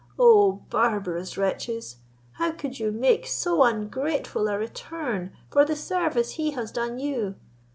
O 0.17 0.53
barbarous 0.71 1.37
wretches! 1.37 1.97
how 2.31 2.53
could 2.53 2.79
you 2.79 2.91
make 2.91 3.27
so 3.27 3.61
ungrateful 3.61 4.47
a 4.47 4.57
return 4.57 5.31
for 5.51 5.63
the 5.63 5.75
service 5.75 6.31
he 6.31 6.49
has 6.53 6.71
done 6.71 6.97
you? 6.97 7.35